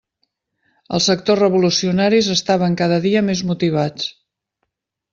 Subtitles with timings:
[0.97, 4.13] Els sectors revolucionaris estaven cada dia més motivats.